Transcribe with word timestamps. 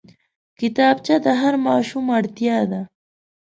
کتابچه 0.59 1.15
د 1.25 1.27
هر 1.41 1.53
ماشوم 1.67 2.05
اړتيا 2.17 2.59
ده 2.71 2.81